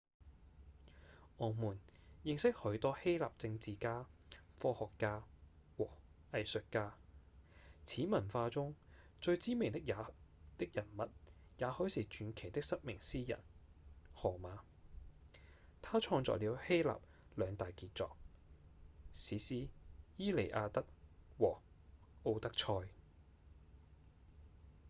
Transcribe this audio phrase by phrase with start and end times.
[1.37, 1.77] 我們
[2.23, 4.07] 認識許多希臘政治家、
[4.57, 5.21] 科學家
[5.77, 5.87] 和
[6.31, 6.95] 藝術家；
[7.85, 8.73] 此文化中
[9.19, 9.95] 最知名的人
[10.97, 11.01] 物
[11.59, 13.39] 也許是傳奇的失明詩人—
[14.15, 14.57] 荷馬
[15.83, 16.99] 他創作了希臘
[17.35, 18.17] 兩大傑作：
[19.13, 19.49] 史詩
[20.17, 20.81] 《伊利亞德》
[21.37, 21.61] 和
[22.23, 22.57] 《奧德賽》